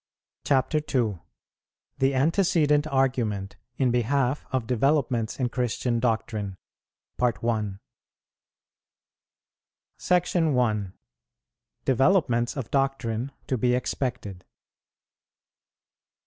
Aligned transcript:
3.] 0.45 0.49
CHAPTER 0.49 0.77
II. 0.79 1.01
ON 1.01 1.19
THE 1.99 2.15
ANTECEDENT 2.15 2.87
ARGUMENT 2.87 3.55
IN 3.77 3.91
BEHALF 3.91 4.47
OF 4.51 4.65
DEVELOPMENTS 4.65 5.39
IN 5.39 5.49
CHRISTIAN 5.49 5.99
DOCTRINE. 5.99 6.55
SECTION 9.99 10.57
I. 10.57 10.85
DEVELOPMENTS 11.85 12.57
OF 12.57 12.71
DOCTRINE 12.71 13.31
TO 13.45 13.57
BE 13.59 13.75
EXPECTED. 13.75 14.43